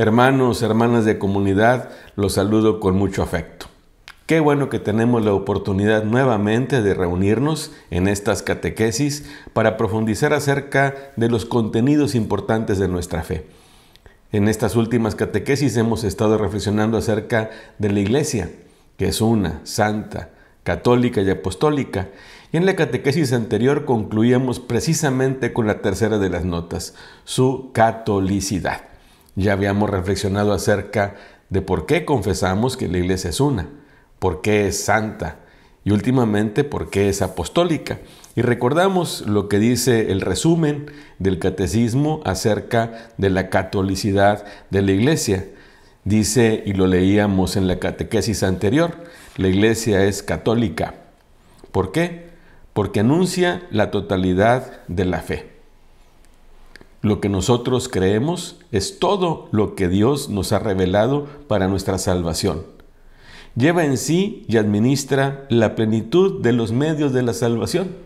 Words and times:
Hermanos, 0.00 0.62
hermanas 0.62 1.04
de 1.04 1.18
comunidad, 1.18 1.90
los 2.16 2.32
saludo 2.32 2.80
con 2.80 2.96
mucho 2.96 3.22
afecto. 3.22 3.66
Qué 4.24 4.40
bueno 4.40 4.70
que 4.70 4.78
tenemos 4.78 5.22
la 5.22 5.34
oportunidad 5.34 6.04
nuevamente 6.04 6.80
de 6.80 6.94
reunirnos 6.94 7.70
en 7.90 8.08
estas 8.08 8.42
catequesis 8.42 9.28
para 9.52 9.76
profundizar 9.76 10.32
acerca 10.32 10.94
de 11.16 11.28
los 11.28 11.44
contenidos 11.44 12.14
importantes 12.14 12.78
de 12.78 12.88
nuestra 12.88 13.22
fe. 13.22 13.44
En 14.32 14.48
estas 14.48 14.74
últimas 14.74 15.16
catequesis 15.16 15.76
hemos 15.76 16.02
estado 16.02 16.38
reflexionando 16.38 16.96
acerca 16.96 17.50
de 17.76 17.92
la 17.92 18.00
Iglesia, 18.00 18.50
que 18.96 19.08
es 19.08 19.20
una, 19.20 19.60
santa, 19.64 20.30
católica 20.62 21.20
y 21.20 21.28
apostólica. 21.28 22.08
Y 22.52 22.56
en 22.56 22.64
la 22.64 22.74
catequesis 22.74 23.34
anterior 23.34 23.84
concluíamos 23.84 24.60
precisamente 24.60 25.52
con 25.52 25.66
la 25.66 25.82
tercera 25.82 26.16
de 26.16 26.30
las 26.30 26.46
notas, 26.46 26.94
su 27.24 27.68
catolicidad. 27.74 28.89
Ya 29.36 29.52
habíamos 29.52 29.90
reflexionado 29.90 30.52
acerca 30.52 31.14
de 31.48 31.62
por 31.62 31.86
qué 31.86 32.04
confesamos 32.04 32.76
que 32.76 32.88
la 32.88 32.98
iglesia 32.98 33.30
es 33.30 33.40
una, 33.40 33.68
por 34.18 34.40
qué 34.40 34.68
es 34.68 34.84
santa 34.84 35.38
y 35.84 35.92
últimamente 35.92 36.64
por 36.64 36.90
qué 36.90 37.08
es 37.08 37.22
apostólica. 37.22 37.98
Y 38.36 38.42
recordamos 38.42 39.22
lo 39.26 39.48
que 39.48 39.58
dice 39.58 40.12
el 40.12 40.20
resumen 40.20 40.90
del 41.18 41.38
catecismo 41.38 42.20
acerca 42.24 43.10
de 43.18 43.30
la 43.30 43.50
catolicidad 43.50 44.44
de 44.70 44.82
la 44.82 44.92
iglesia. 44.92 45.46
Dice, 46.04 46.62
y 46.64 46.72
lo 46.72 46.86
leíamos 46.86 47.56
en 47.56 47.66
la 47.66 47.78
catequesis 47.78 48.42
anterior, 48.42 48.96
la 49.36 49.48
iglesia 49.48 50.04
es 50.04 50.22
católica. 50.22 50.94
¿Por 51.72 51.92
qué? 51.92 52.30
Porque 52.72 53.00
anuncia 53.00 53.62
la 53.70 53.90
totalidad 53.90 54.80
de 54.88 55.04
la 55.04 55.20
fe. 55.20 55.49
Lo 57.02 57.20
que 57.20 57.28
nosotros 57.30 57.88
creemos 57.88 58.58
es 58.72 58.98
todo 58.98 59.48
lo 59.52 59.74
que 59.74 59.88
Dios 59.88 60.28
nos 60.28 60.52
ha 60.52 60.58
revelado 60.58 61.26
para 61.48 61.66
nuestra 61.66 61.96
salvación. 61.98 62.64
Lleva 63.56 63.84
en 63.84 63.96
sí 63.96 64.44
y 64.48 64.58
administra 64.58 65.46
la 65.48 65.74
plenitud 65.74 66.42
de 66.42 66.52
los 66.52 66.72
medios 66.72 67.12
de 67.12 67.22
la 67.22 67.32
salvación, 67.32 67.96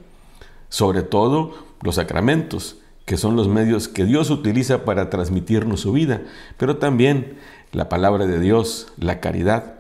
sobre 0.69 1.03
todo 1.03 1.55
los 1.83 1.97
sacramentos, 1.97 2.77
que 3.05 3.17
son 3.17 3.37
los 3.37 3.49
medios 3.49 3.89
que 3.89 4.05
Dios 4.05 4.31
utiliza 4.31 4.85
para 4.85 5.11
transmitirnos 5.11 5.81
su 5.81 5.93
vida, 5.93 6.23
pero 6.57 6.79
también 6.79 7.37
la 7.73 7.89
palabra 7.89 8.27
de 8.27 8.41
Dios, 8.41 8.89
la 8.97 9.21
caridad. 9.21 9.75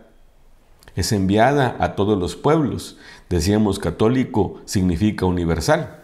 Es 0.96 1.12
enviada 1.12 1.76
a 1.80 1.94
todos 1.94 2.18
los 2.18 2.36
pueblos. 2.36 2.98
Decíamos 3.30 3.78
católico 3.78 4.60
significa 4.64 5.24
universal. 5.24 6.02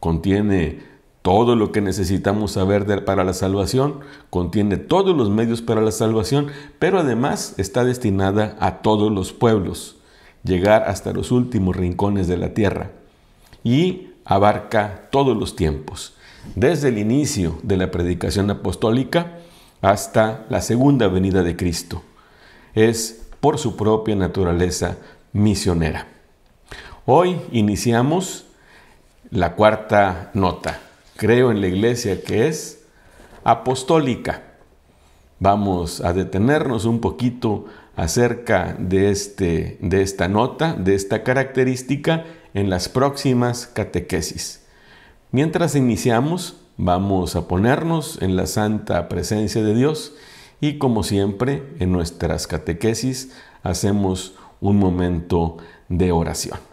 Contiene 0.00 0.80
todo 1.28 1.56
lo 1.56 1.72
que 1.72 1.82
necesitamos 1.82 2.52
saber 2.52 3.04
para 3.04 3.22
la 3.22 3.34
salvación, 3.34 4.00
contiene 4.30 4.78
todos 4.78 5.14
los 5.14 5.28
medios 5.28 5.60
para 5.60 5.82
la 5.82 5.90
salvación, 5.90 6.46
pero 6.78 7.00
además 7.00 7.52
está 7.58 7.84
destinada 7.84 8.56
a 8.60 8.78
todos 8.78 9.12
los 9.12 9.34
pueblos, 9.34 9.96
llegar 10.42 10.84
hasta 10.84 11.12
los 11.12 11.30
últimos 11.30 11.76
rincones 11.76 12.28
de 12.28 12.38
la 12.38 12.54
tierra 12.54 12.92
y 13.62 14.12
abarca 14.24 15.08
todos 15.10 15.36
los 15.36 15.54
tiempos, 15.54 16.14
desde 16.54 16.88
el 16.88 16.96
inicio 16.96 17.58
de 17.62 17.76
la 17.76 17.90
predicación 17.90 18.50
apostólica 18.50 19.36
hasta 19.82 20.46
la 20.48 20.62
segunda 20.62 21.08
venida 21.08 21.42
de 21.42 21.56
Cristo. 21.56 22.00
Es 22.74 23.26
por 23.40 23.58
su 23.58 23.76
propia 23.76 24.16
naturaleza 24.16 24.96
misionera. 25.34 26.06
Hoy 27.04 27.38
iniciamos 27.52 28.46
la 29.30 29.56
cuarta 29.56 30.30
nota, 30.32 30.87
creo 31.18 31.50
en 31.50 31.60
la 31.60 31.66
iglesia 31.66 32.22
que 32.22 32.46
es 32.46 32.84
apostólica. 33.42 34.44
Vamos 35.40 36.00
a 36.00 36.12
detenernos 36.12 36.84
un 36.84 37.00
poquito 37.00 37.66
acerca 37.96 38.76
de, 38.78 39.10
este, 39.10 39.78
de 39.80 40.02
esta 40.02 40.28
nota, 40.28 40.74
de 40.74 40.94
esta 40.94 41.24
característica 41.24 42.24
en 42.54 42.70
las 42.70 42.88
próximas 42.88 43.66
catequesis. 43.66 44.64
Mientras 45.32 45.74
iniciamos, 45.74 46.60
vamos 46.76 47.34
a 47.34 47.48
ponernos 47.48 48.22
en 48.22 48.36
la 48.36 48.46
santa 48.46 49.08
presencia 49.08 49.60
de 49.60 49.74
Dios 49.74 50.14
y 50.60 50.78
como 50.78 51.02
siempre 51.02 51.64
en 51.80 51.90
nuestras 51.90 52.46
catequesis 52.46 53.32
hacemos 53.64 54.34
un 54.60 54.78
momento 54.78 55.56
de 55.88 56.12
oración. 56.12 56.67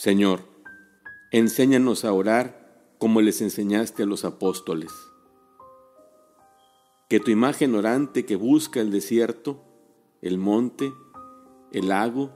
Señor, 0.00 0.40
enséñanos 1.30 2.06
a 2.06 2.14
orar 2.14 2.94
como 2.96 3.20
les 3.20 3.42
enseñaste 3.42 4.04
a 4.04 4.06
los 4.06 4.24
apóstoles. 4.24 4.90
Que 7.10 7.20
tu 7.20 7.30
imagen 7.30 7.74
orante 7.74 8.24
que 8.24 8.34
busca 8.34 8.80
el 8.80 8.92
desierto, 8.92 9.62
el 10.22 10.38
monte, 10.38 10.90
el 11.72 11.88
lago, 11.88 12.30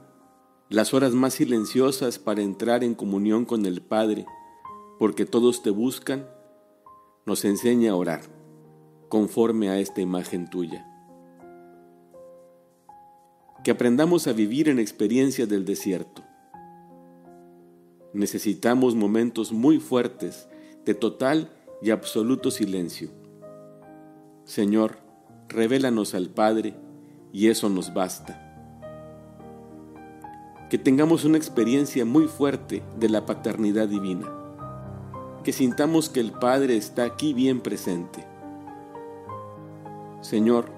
las 0.69 0.93
horas 0.93 1.13
más 1.13 1.33
silenciosas 1.33 2.19
para 2.19 2.43
entrar 2.43 2.83
en 2.83 2.93
comunión 2.93 3.45
con 3.45 3.65
el 3.65 3.81
Padre, 3.81 4.27
porque 4.99 5.25
todos 5.25 5.63
te 5.63 5.71
buscan, 5.71 6.29
nos 7.25 7.45
enseña 7.45 7.93
a 7.93 7.95
orar 7.95 8.21
conforme 9.09 9.69
a 9.69 9.79
esta 9.79 10.01
imagen 10.01 10.51
tuya. 10.51 10.85
Que 13.63 13.71
aprendamos 13.71 14.27
a 14.27 14.33
vivir 14.33 14.69
en 14.69 14.77
experiencias 14.77 15.49
del 15.49 15.65
desierto 15.65 16.21
necesitamos 18.15 18.95
momentos 18.95 19.51
muy 19.51 19.79
fuertes 19.79 20.47
de 20.85 20.93
total 20.93 21.51
y 21.81 21.91
absoluto 21.91 22.49
silencio. 22.49 23.09
Señor, 24.45 24.99
revélanos 25.49 26.15
al 26.15 26.29
Padre 26.29 26.75
y 27.33 27.49
eso 27.49 27.69
nos 27.69 27.93
basta. 27.93 28.41
Que 30.69 30.77
tengamos 30.77 31.25
una 31.25 31.37
experiencia 31.37 32.05
muy 32.05 32.27
fuerte 32.27 32.83
de 32.97 33.09
la 33.09 33.25
paternidad 33.25 33.87
divina. 33.87 34.31
Que 35.43 35.51
sintamos 35.51 36.09
que 36.09 36.21
el 36.21 36.31
Padre 36.31 36.77
está 36.77 37.03
aquí 37.03 37.33
bien 37.33 37.59
presente. 37.59 38.25
Señor, 40.21 40.71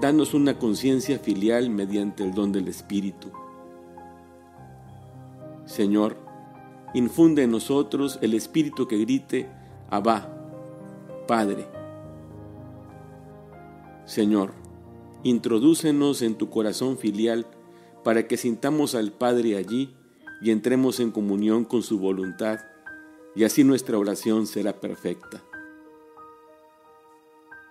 danos 0.00 0.34
una 0.34 0.58
conciencia 0.58 1.18
filial 1.18 1.70
mediante 1.70 2.22
el 2.22 2.34
don 2.34 2.52
del 2.52 2.68
Espíritu. 2.68 3.30
Señor, 5.64 6.29
infunde 6.94 7.44
en 7.44 7.50
nosotros 7.50 8.18
el 8.22 8.34
espíritu 8.34 8.88
que 8.88 8.98
grite, 8.98 9.48
Abba, 9.90 10.28
Padre. 11.26 11.66
Señor, 14.04 14.52
introdúcenos 15.22 16.22
en 16.22 16.36
tu 16.36 16.50
corazón 16.50 16.98
filial 16.98 17.46
para 18.02 18.26
que 18.26 18.36
sintamos 18.36 18.94
al 18.94 19.12
Padre 19.12 19.56
allí 19.56 19.94
y 20.42 20.50
entremos 20.50 21.00
en 21.00 21.10
comunión 21.10 21.64
con 21.64 21.82
su 21.82 21.98
voluntad, 21.98 22.60
y 23.36 23.44
así 23.44 23.62
nuestra 23.62 23.98
oración 23.98 24.46
será 24.46 24.80
perfecta. 24.80 25.42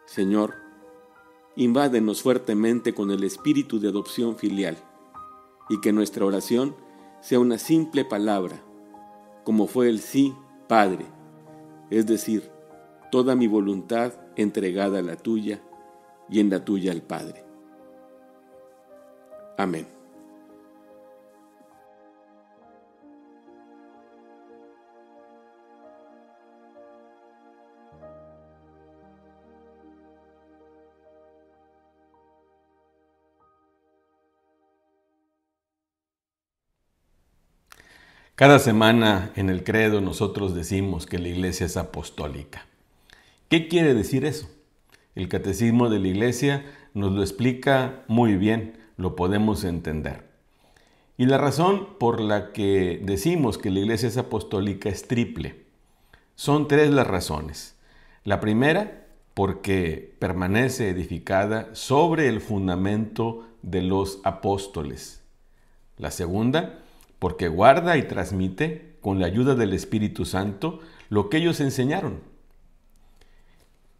Señor, 0.06 0.54
invádenos 1.56 2.22
fuertemente 2.22 2.94
con 2.94 3.12
el 3.12 3.24
espíritu 3.24 3.80
de 3.80 3.90
adopción 3.90 4.38
filial, 4.38 4.78
y 5.70 5.82
que 5.82 5.92
nuestra 5.92 6.26
oración 6.26 6.76
sea 7.22 7.40
una 7.40 7.58
simple 7.58 8.06
palabra 8.06 8.64
como 9.44 9.68
fue 9.68 9.90
el 9.90 10.00
sí, 10.00 10.34
Padre, 10.68 11.06
es 11.90 12.06
decir, 12.06 12.50
toda 13.12 13.36
mi 13.36 13.48
voluntad 13.48 14.14
entregada 14.36 15.00
a 15.00 15.04
la 15.04 15.16
tuya 15.16 15.62
y 16.30 16.40
en 16.40 16.50
la 16.50 16.64
tuya 16.64 16.92
al 16.92 17.02
Padre. 17.02 17.44
Amén. 19.58 19.99
Cada 38.40 38.60
semana 38.60 39.34
en 39.36 39.50
el 39.50 39.66
credo 39.66 40.00
nosotros 40.00 40.56
decimos 40.56 41.06
que 41.06 41.20
la 41.20 41.28
iglesia 41.28 41.66
es 41.66 41.76
apostólica. 41.76 42.68
¿Qué 43.50 43.68
quiere 43.68 43.94
decir 43.94 44.24
eso? 44.24 44.50
El 45.14 45.28
catecismo 45.28 45.90
de 45.90 46.00
la 46.00 46.08
iglesia 46.08 46.66
nos 46.94 47.12
lo 47.12 47.22
explica 47.22 48.06
muy 48.08 48.38
bien, 48.38 48.78
lo 48.96 49.18
podemos 49.18 49.66
entender. 49.66 50.24
Y 51.18 51.26
la 51.26 51.38
razón 51.38 51.98
por 52.00 52.22
la 52.22 52.54
que 52.54 53.02
decimos 53.04 53.58
que 53.58 53.72
la 53.72 53.80
iglesia 53.80 54.08
es 54.08 54.16
apostólica 54.16 54.88
es 54.88 55.06
triple. 55.06 55.66
Son 56.36 56.70
tres 56.70 56.92
las 56.92 57.08
razones. 57.08 57.76
La 58.24 58.40
primera, 58.40 59.06
porque 59.34 60.16
permanece 60.18 60.88
edificada 60.88 61.76
sobre 61.76 62.30
el 62.30 62.40
fundamento 62.40 63.50
de 63.64 63.82
los 63.82 64.22
apóstoles. 64.24 65.24
La 65.98 66.10
segunda, 66.10 66.80
porque 67.20 67.50
guarda 67.50 67.98
y 67.98 68.04
transmite 68.04 68.98
con 69.02 69.20
la 69.20 69.28
ayuda 69.28 69.56
del 69.56 69.74
Espíritu 69.74 70.26
Santo 70.26 70.80
lo 71.10 71.30
que 71.30 71.38
ellos 71.38 71.60
enseñaron. 71.60 72.22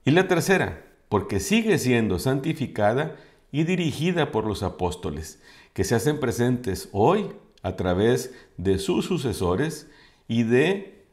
Y 0.06 0.12
la 0.12 0.28
tercera, 0.28 0.86
porque 1.10 1.40
sigue 1.40 1.78
siendo 1.78 2.20
santificada 2.20 3.16
y 3.52 3.64
dirigida 3.64 4.32
por 4.32 4.46
los 4.46 4.64
apóstoles, 4.64 5.42
que 5.74 5.84
se 5.84 5.96
hacen 5.96 6.20
presentes 6.20 6.90
hoy 6.92 7.32
a 7.62 7.76
través 7.76 8.34
de 8.58 8.80
sus 8.80 9.06
sucesores 9.06 9.90
y 10.28 10.44
de 10.44 11.06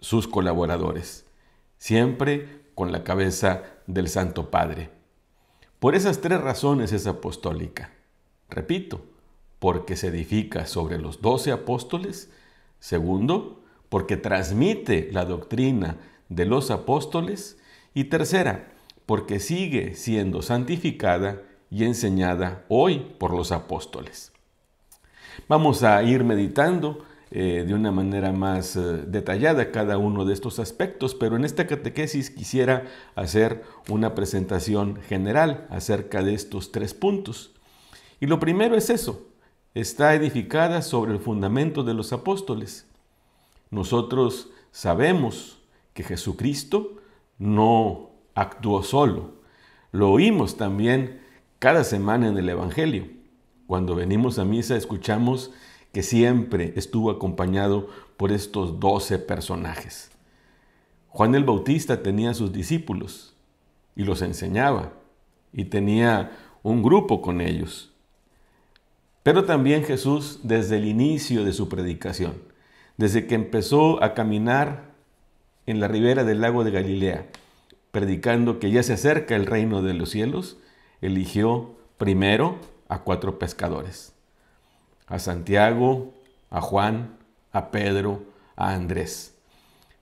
sus 0.00 0.28
colaboradores, 0.28 1.24
siempre 1.78 2.64
con 2.74 2.92
la 2.92 3.04
cabeza 3.04 3.62
del 3.86 4.08
Santo 4.08 4.50
Padre. 4.50 4.90
Por 5.78 5.94
esas 5.94 6.20
tres 6.20 6.40
razones 6.40 6.92
es 6.92 7.06
apostólica. 7.06 7.92
Repito, 8.50 9.04
porque 9.64 9.96
se 9.96 10.08
edifica 10.08 10.66
sobre 10.66 10.98
los 10.98 11.22
doce 11.22 11.50
apóstoles. 11.50 12.30
Segundo, 12.80 13.62
porque 13.88 14.18
transmite 14.18 15.08
la 15.10 15.24
doctrina 15.24 15.96
de 16.28 16.44
los 16.44 16.70
apóstoles. 16.70 17.56
Y 17.94 18.04
tercera, 18.04 18.74
porque 19.06 19.40
sigue 19.40 19.94
siendo 19.94 20.42
santificada 20.42 21.40
y 21.70 21.84
enseñada 21.84 22.66
hoy 22.68 23.14
por 23.18 23.32
los 23.32 23.52
apóstoles. 23.52 24.32
Vamos 25.48 25.82
a 25.82 26.02
ir 26.02 26.24
meditando 26.24 27.02
eh, 27.30 27.64
de 27.66 27.72
una 27.72 27.90
manera 27.90 28.32
más 28.32 28.76
eh, 28.76 28.80
detallada 29.06 29.70
cada 29.70 29.96
uno 29.96 30.26
de 30.26 30.34
estos 30.34 30.58
aspectos, 30.58 31.14
pero 31.14 31.36
en 31.36 31.44
esta 31.46 31.66
catequesis 31.66 32.28
quisiera 32.28 32.84
hacer 33.14 33.62
una 33.88 34.14
presentación 34.14 35.00
general 35.08 35.66
acerca 35.70 36.22
de 36.22 36.34
estos 36.34 36.70
tres 36.70 36.92
puntos. 36.92 37.54
Y 38.20 38.26
lo 38.26 38.38
primero 38.38 38.76
es 38.76 38.90
eso, 38.90 39.30
está 39.74 40.14
edificada 40.14 40.82
sobre 40.82 41.12
el 41.12 41.18
fundamento 41.18 41.82
de 41.82 41.94
los 41.94 42.12
apóstoles. 42.12 42.86
Nosotros 43.70 44.50
sabemos 44.70 45.58
que 45.94 46.04
Jesucristo 46.04 46.96
no 47.38 48.10
actuó 48.34 48.82
solo. 48.84 49.32
Lo 49.90 50.10
oímos 50.10 50.56
también 50.56 51.20
cada 51.58 51.82
semana 51.82 52.28
en 52.28 52.38
el 52.38 52.48
Evangelio. 52.48 53.08
Cuando 53.66 53.94
venimos 53.94 54.38
a 54.38 54.44
misa 54.44 54.76
escuchamos 54.76 55.50
que 55.92 56.02
siempre 56.02 56.72
estuvo 56.76 57.10
acompañado 57.10 57.88
por 58.16 58.30
estos 58.30 58.78
doce 58.80 59.18
personajes. 59.18 60.10
Juan 61.08 61.34
el 61.34 61.44
Bautista 61.44 62.02
tenía 62.02 62.34
sus 62.34 62.52
discípulos 62.52 63.34
y 63.96 64.04
los 64.04 64.22
enseñaba 64.22 64.92
y 65.52 65.66
tenía 65.66 66.36
un 66.62 66.82
grupo 66.82 67.22
con 67.22 67.40
ellos. 67.40 67.93
Pero 69.24 69.44
también 69.44 69.82
Jesús 69.82 70.38
desde 70.44 70.76
el 70.76 70.84
inicio 70.84 71.44
de 71.44 71.52
su 71.52 71.68
predicación, 71.68 72.34
desde 72.96 73.26
que 73.26 73.34
empezó 73.34 74.00
a 74.04 74.14
caminar 74.14 74.92
en 75.66 75.80
la 75.80 75.88
ribera 75.88 76.22
del 76.22 76.40
lago 76.40 76.62
de 76.62 76.70
Galilea, 76.70 77.26
predicando 77.90 78.60
que 78.60 78.70
ya 78.70 78.84
se 78.84 78.92
acerca 78.92 79.34
el 79.34 79.46
reino 79.46 79.82
de 79.82 79.94
los 79.94 80.10
cielos, 80.10 80.58
eligió 81.00 81.74
primero 81.96 82.58
a 82.88 83.00
cuatro 83.00 83.38
pescadores 83.40 84.14
a 85.06 85.18
Santiago, 85.18 86.12
a 86.50 86.60
Juan, 86.60 87.16
a 87.52 87.70
Pedro, 87.70 88.22
a 88.56 88.74
Andrés. 88.74 89.34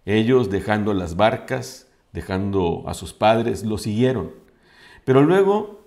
Ellos 0.05 0.51
dejando 0.51 0.95
las 0.95 1.17
barcas, 1.17 1.89
dejando 2.13 2.85
a 2.87 2.95
sus 2.95 3.13
padres, 3.13 3.65
lo 3.65 3.79
siguieron. 3.79 4.33
Pero 5.05 5.23
luego 5.23 5.81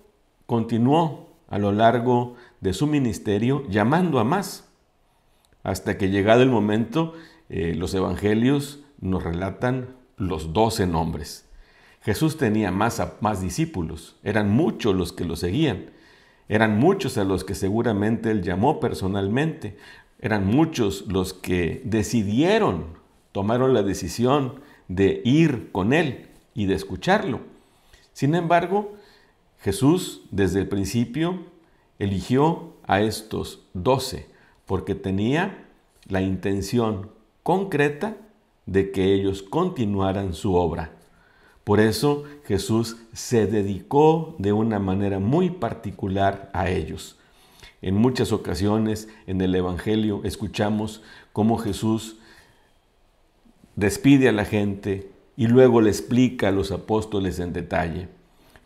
continuó 0.46 1.30
a 1.48 1.58
lo 1.58 1.72
largo 1.72 2.36
de 2.66 2.74
su 2.74 2.88
ministerio 2.88 3.64
llamando 3.70 4.20
a 4.20 4.24
más, 4.24 4.68
hasta 5.64 5.98
que 5.98 6.10
llegado 6.10 6.42
el 6.42 6.50
momento, 6.50 7.14
eh, 7.48 7.76
los 7.76 7.94
evangelios 7.94 8.82
nos 9.00 9.24
relatan 9.24 9.96
los 10.18 10.52
doce 10.52 10.88
nombres. 10.88 11.48
Jesús 12.02 12.38
tenía 12.38 12.72
más, 12.72 13.02
más 13.22 13.42
discípulos, 13.42 14.18
eran 14.24 14.50
muchos 14.50 14.96
los 14.96 15.14
que 15.14 15.26
lo 15.26 15.36
seguían, 15.36 15.92
eran 16.48 16.78
muchos 16.78 17.18
a 17.18 17.24
los 17.24 17.44
que 17.44 17.56
seguramente 17.56 18.32
él 18.32 18.42
llamó 18.42 18.80
personalmente. 18.80 19.78
Eran 20.20 20.46
muchos 20.46 21.06
los 21.08 21.34
que 21.34 21.82
decidieron, 21.86 22.86
tomaron 23.32 23.74
la 23.74 23.84
decisión 23.84 24.62
de 24.88 25.22
ir 25.26 25.72
con 25.72 25.94
él 25.94 26.30
y 26.54 26.68
de 26.68 26.76
escucharlo. 26.76 27.42
Sin 28.14 28.36
embargo, 28.36 28.94
Jesús 29.60 30.22
desde 30.32 30.60
el 30.62 30.68
principio 30.68 31.55
eligió 32.00 32.74
a 32.88 33.02
estos 33.02 33.62
doce 33.74 34.28
porque 34.66 34.96
tenía 34.96 35.66
la 36.08 36.22
intención 36.22 37.10
concreta 37.44 38.18
de 38.66 38.92
que 38.92 39.14
ellos 39.14 39.44
continuaran 39.44 40.34
su 40.34 40.56
obra. 40.56 40.92
Por 41.64 41.80
eso 41.80 42.24
Jesús 42.46 42.98
se 43.14 43.48
dedicó 43.48 44.36
de 44.38 44.54
una 44.54 44.80
manera 44.80 45.20
muy 45.20 45.50
particular 45.50 46.50
a 46.54 46.70
ellos. 46.70 47.18
En 47.82 47.96
muchas 47.96 48.32
ocasiones 48.32 49.10
en 49.28 49.42
el 49.42 49.54
Evangelio 49.54 50.22
escuchamos 50.24 51.02
cómo 51.34 51.58
Jesús 51.58 52.18
despide 53.76 54.30
a 54.30 54.32
la 54.32 54.46
gente 54.46 55.12
y 55.38 55.48
luego 55.48 55.82
le 55.82 55.90
explica 55.90 56.48
a 56.48 56.52
los 56.52 56.72
apóstoles 56.72 57.40
en 57.40 57.54
detalle. 57.54 58.08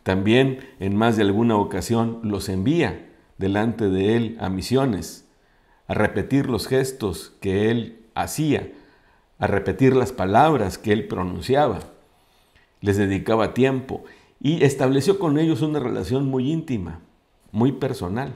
También 0.02 0.60
en 0.78 0.96
más 0.96 1.16
de 1.16 1.22
alguna 1.22 1.56
ocasión 1.56 2.20
los 2.22 2.48
envía 2.48 3.09
delante 3.40 3.88
de 3.88 4.16
él 4.16 4.36
a 4.40 4.48
misiones, 4.48 5.28
a 5.88 5.94
repetir 5.94 6.48
los 6.48 6.68
gestos 6.68 7.32
que 7.40 7.70
él 7.70 8.06
hacía, 8.14 8.70
a 9.38 9.46
repetir 9.48 9.96
las 9.96 10.12
palabras 10.12 10.78
que 10.78 10.92
él 10.92 11.08
pronunciaba 11.08 11.80
les 12.80 12.96
dedicaba 12.96 13.54
tiempo 13.54 14.04
y 14.40 14.64
estableció 14.64 15.18
con 15.18 15.38
ellos 15.38 15.62
una 15.62 15.80
relación 15.80 16.26
muy 16.26 16.50
íntima, 16.50 17.00
muy 17.52 17.72
personal. 17.72 18.34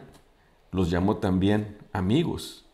Los 0.71 0.91
llamó 0.91 1.17
también 1.17 1.79
amigos. 1.93 2.67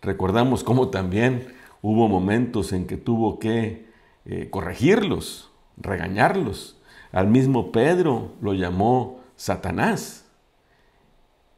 Recordamos 0.00 0.62
cómo 0.64 0.90
también 0.90 1.54
hubo 1.80 2.08
momentos 2.08 2.72
en 2.72 2.86
que 2.86 2.96
tuvo 2.96 3.38
que 3.38 3.86
eh, 4.24 4.48
corregirlos, 4.50 5.50
regañarlos. 5.76 6.80
Al 7.10 7.26
mismo 7.28 7.72
Pedro 7.72 8.32
lo 8.40 8.54
llamó 8.54 9.20
Satanás. 9.36 10.21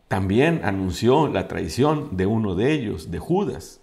También 0.08 0.60
anunció 0.64 1.28
la 1.28 1.48
traición 1.48 2.16
de 2.16 2.26
uno 2.26 2.54
de 2.54 2.72
ellos, 2.72 3.10
de 3.10 3.18
Judas. 3.18 3.80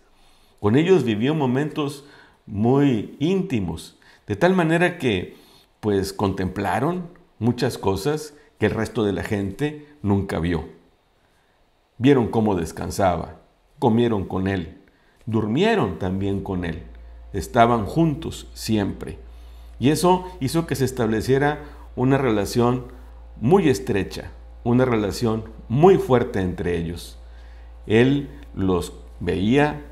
Con 0.60 0.76
ellos 0.76 1.04
vivió 1.04 1.34
momentos 1.34 2.06
muy 2.46 3.16
íntimos, 3.20 3.98
de 4.28 4.36
tal 4.36 4.54
manera 4.54 4.98
que 4.98 5.36
pues 5.80 6.14
contemplaron 6.14 7.10
muchas 7.40 7.78
cosas 7.78 8.36
que 8.60 8.68
el 8.68 8.74
resto 8.74 9.04
de 9.04 9.14
la 9.14 9.24
gente 9.24 9.88
nunca 10.04 10.40
vio. 10.40 10.66
Vieron 11.98 12.28
cómo 12.28 12.56
descansaba, 12.56 13.40
comieron 13.80 14.26
con 14.26 14.48
él, 14.48 14.78
durmieron 15.26 15.98
también 15.98 16.44
con 16.44 16.66
él, 16.66 16.84
estaban 17.34 17.86
juntos 17.86 18.48
siempre. 18.54 19.18
Y 19.80 19.90
eso 19.90 20.26
hizo 20.40 20.68
que 20.68 20.76
se 20.76 20.86
estableciera 20.86 21.64
una 21.96 22.20
relación 22.20 22.86
muy 23.40 23.70
estrecha, 23.70 24.32
una 24.64 24.86
relación 24.86 25.46
muy 25.70 25.98
fuerte 25.98 26.42
entre 26.42 26.78
ellos. 26.78 27.18
Él 27.88 28.30
los 28.54 28.94
veía 29.20 29.86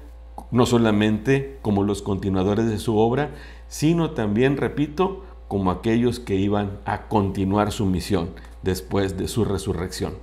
no 0.52 0.66
solamente 0.66 1.60
como 1.62 1.84
los 1.84 2.02
continuadores 2.02 2.68
de 2.68 2.80
su 2.80 2.98
obra, 2.98 3.32
sino 3.68 4.12
también, 4.12 4.58
repito, 4.58 5.24
como 5.48 5.72
aquellos 5.72 6.20
que 6.20 6.36
iban 6.36 6.80
a 6.86 7.08
continuar 7.08 7.72
su 7.72 7.86
misión 7.86 8.32
después 8.62 9.18
de 9.18 9.28
su 9.28 9.46
resurrección. 9.46 10.14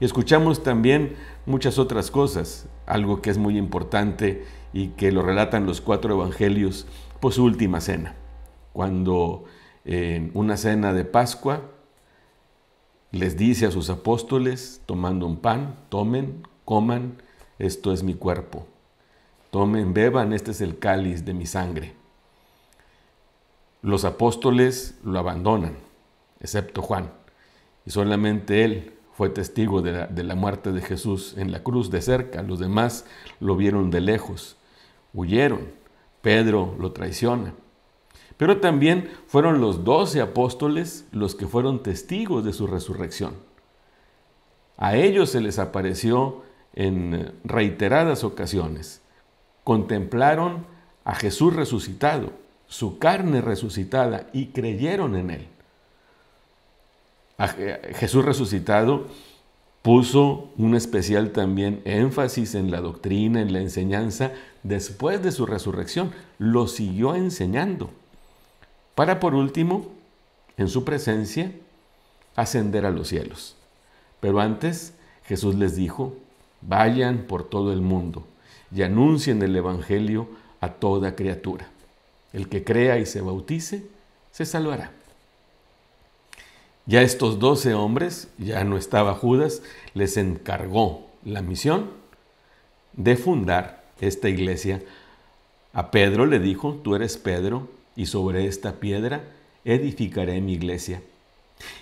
Y 0.00 0.04
escuchamos 0.04 0.62
también 0.62 1.16
muchas 1.46 1.78
otras 1.78 2.10
cosas, 2.10 2.66
algo 2.86 3.20
que 3.20 3.30
es 3.30 3.38
muy 3.38 3.58
importante 3.58 4.44
y 4.72 4.88
que 4.88 5.12
lo 5.12 5.22
relatan 5.22 5.66
los 5.66 5.80
cuatro 5.80 6.14
evangelios 6.14 6.86
por 7.20 7.32
su 7.32 7.44
última 7.44 7.80
cena, 7.80 8.14
cuando 8.72 9.44
en 9.84 10.30
una 10.34 10.56
cena 10.56 10.92
de 10.92 11.04
Pascua 11.04 11.62
les 13.12 13.36
dice 13.36 13.66
a 13.66 13.70
sus 13.70 13.90
apóstoles, 13.90 14.80
tomando 14.86 15.26
un 15.26 15.36
pan, 15.36 15.76
tomen, 15.88 16.46
coman, 16.64 17.20
esto 17.58 17.92
es 17.92 18.02
mi 18.02 18.14
cuerpo, 18.14 18.66
tomen, 19.50 19.92
beban, 19.92 20.32
este 20.32 20.52
es 20.52 20.60
el 20.60 20.78
cáliz 20.78 21.24
de 21.24 21.34
mi 21.34 21.46
sangre. 21.46 21.94
Los 23.82 24.04
apóstoles 24.04 24.98
lo 25.02 25.18
abandonan, 25.18 25.76
excepto 26.40 26.82
Juan, 26.82 27.10
y 27.84 27.90
solamente 27.90 28.64
él 28.64 28.92
fue 29.12 29.28
testigo 29.28 29.82
de 29.82 30.22
la, 30.22 30.34
muerte 30.34 30.72
de 30.72 30.80
Jesús 30.80 31.34
en 31.36 31.50
la 31.50 31.62
cruz 31.62 31.90
de 31.90 32.00
cerca, 32.00 32.42
los 32.42 32.58
demás 32.58 33.04
lo 33.40 33.56
vieron 33.56 33.90
de 33.90 34.00
lejos, 34.00 34.56
huyeron, 35.12 35.72
Pedro 36.22 36.76
lo 36.78 36.92
traiciona. 36.92 37.54
Pero 38.40 38.56
también 38.56 39.10
fueron 39.26 39.60
los 39.60 39.84
doce 39.84 40.22
apóstoles 40.22 41.04
los 41.12 41.34
que 41.34 41.46
fueron 41.46 41.82
testigos 41.82 42.42
de 42.42 42.54
su 42.54 42.66
resurrección. 42.66 43.34
A 44.78 44.96
ellos 44.96 45.28
se 45.28 45.42
les 45.42 45.58
apareció 45.58 46.40
en 46.74 47.34
reiteradas 47.44 48.24
ocasiones. 48.24 49.02
Contemplaron 49.62 50.64
a 51.04 51.14
Jesús 51.16 51.54
resucitado, 51.54 52.32
su 52.66 52.98
carne 52.98 53.42
resucitada 53.42 54.30
y 54.32 54.46
creyeron 54.46 55.16
en 55.16 55.30
él. 55.32 55.46
Jesús 57.96 58.24
resucitado 58.24 59.04
puso 59.82 60.48
un 60.56 60.74
especial 60.76 61.32
también 61.32 61.82
énfasis 61.84 62.54
en 62.54 62.70
la 62.70 62.80
doctrina, 62.80 63.42
en 63.42 63.52
la 63.52 63.60
enseñanza, 63.60 64.32
después 64.62 65.22
de 65.22 65.30
su 65.30 65.44
resurrección. 65.44 66.12
Lo 66.38 66.68
siguió 66.68 67.14
enseñando. 67.14 67.99
Para 69.00 69.18
por 69.18 69.34
último, 69.34 69.86
en 70.58 70.68
su 70.68 70.84
presencia, 70.84 71.52
ascender 72.36 72.84
a 72.84 72.90
los 72.90 73.08
cielos. 73.08 73.56
Pero 74.20 74.40
antes 74.40 74.92
Jesús 75.24 75.54
les 75.54 75.74
dijo, 75.74 76.14
vayan 76.60 77.22
por 77.22 77.44
todo 77.44 77.72
el 77.72 77.80
mundo 77.80 78.26
y 78.70 78.82
anuncien 78.82 79.40
el 79.40 79.56
Evangelio 79.56 80.28
a 80.60 80.68
toda 80.68 81.16
criatura. 81.16 81.66
El 82.34 82.50
que 82.50 82.62
crea 82.62 82.98
y 82.98 83.06
se 83.06 83.22
bautice, 83.22 83.86
se 84.32 84.44
salvará. 84.44 84.92
Ya 86.84 87.00
estos 87.00 87.38
doce 87.38 87.72
hombres, 87.72 88.28
ya 88.36 88.64
no 88.64 88.76
estaba 88.76 89.14
Judas, 89.14 89.62
les 89.94 90.18
encargó 90.18 91.06
la 91.24 91.40
misión 91.40 91.88
de 92.92 93.16
fundar 93.16 93.82
esta 93.98 94.28
iglesia. 94.28 94.82
A 95.72 95.90
Pedro 95.90 96.26
le 96.26 96.38
dijo, 96.38 96.78
tú 96.84 96.94
eres 96.94 97.16
Pedro, 97.16 97.79
y 98.00 98.06
sobre 98.06 98.46
esta 98.46 98.76
piedra 98.76 99.24
edificaré 99.62 100.40
mi 100.40 100.54
iglesia. 100.54 101.02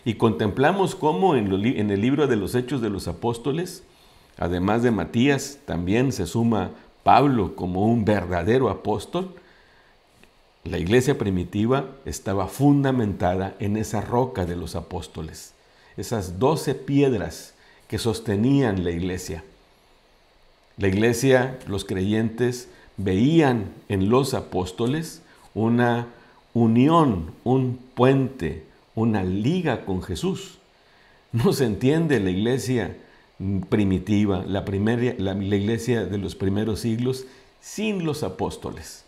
Y 0.04 0.14
contemplamos 0.14 0.96
cómo 0.96 1.36
en, 1.36 1.52
el 1.52 2.00
libro 2.00 2.26
de 2.26 2.34
los 2.34 2.56
Hechos 2.56 2.80
de 2.80 2.90
los 2.90 3.06
Apóstoles, 3.06 3.84
además 4.36 4.82
de 4.82 4.90
Matías, 4.90 5.60
también 5.64 6.10
se 6.10 6.26
suma 6.26 6.72
Pablo 7.04 7.54
como 7.54 7.86
un 7.86 8.04
verdadero 8.04 8.68
apóstol. 8.68 9.32
La 10.64 10.78
iglesia 10.78 11.16
primitiva 11.16 11.84
estaba 12.04 12.48
fundamentada 12.48 13.54
en 13.60 13.76
esa 13.76 14.00
roca 14.00 14.44
de 14.44 14.56
los 14.56 14.74
apóstoles, 14.74 15.54
esas 15.96 16.40
doce 16.40 16.74
piedras 16.74 17.54
que 17.86 17.98
sostenían 17.98 18.82
la 18.82 18.90
iglesia. 18.90 19.44
La 20.78 20.88
iglesia, 20.88 21.60
los 21.68 21.84
creyentes, 21.84 22.68
veían 22.96 23.66
en 23.88 24.10
los 24.10 24.34
apóstoles 24.34 25.22
una 25.58 26.08
unión, 26.54 27.32
un 27.44 27.78
puente, 27.94 28.64
una 28.94 29.22
liga 29.24 29.84
con 29.84 30.02
Jesús. 30.02 30.58
No 31.32 31.52
se 31.52 31.66
entiende 31.66 32.20
la 32.20 32.30
iglesia 32.30 32.96
primitiva, 33.68 34.44
la, 34.46 34.64
primera, 34.64 35.14
la, 35.18 35.34
iglesia 35.34 36.04
de 36.04 36.18
los 36.18 36.34
primeros 36.34 36.80
siglos, 36.80 37.26
sin 37.60 38.04
los 38.04 38.22
apóstoles. 38.22 39.04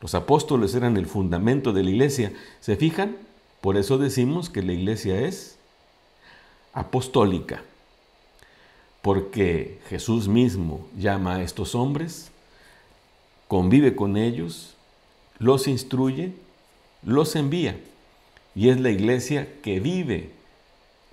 Los 0.00 0.14
apóstoles 0.14 0.74
eran 0.74 0.96
el 0.96 1.06
fundamento 1.06 1.72
de 1.72 1.82
la 1.82 1.90
iglesia. 1.90 2.32
¿Se 2.60 2.76
fijan? 2.76 3.16
Por 3.60 3.76
eso 3.76 3.98
decimos 3.98 4.50
que 4.50 4.62
la 4.62 4.72
iglesia 4.72 5.20
es 5.22 5.58
apostólica. 6.72 7.62
Porque 9.02 9.80
Jesús 9.88 10.28
mismo 10.28 10.86
llama 10.96 11.36
a 11.36 11.42
estos 11.42 11.74
hombres, 11.74 12.30
convive 13.48 13.96
con 13.96 14.16
ellos, 14.16 14.76
los 15.38 15.68
instruye, 15.68 16.32
los 17.02 17.36
envía. 17.36 17.78
Y 18.54 18.70
es 18.70 18.80
la 18.80 18.90
iglesia 18.90 19.48
que 19.62 19.80
vive 19.80 20.30